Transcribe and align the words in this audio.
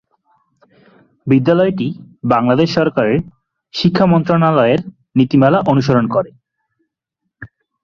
বিদ্যালয়টি 1.27 1.87
বাংলাদেশ 2.25 2.69
সরকারের 2.77 3.19
শিক্ষা 3.73 4.05
মন্ত্রণালয়ের 4.05 4.79
নীতিমালা 5.15 5.59
অনুসরণ 5.71 6.05
করে। 6.07 6.31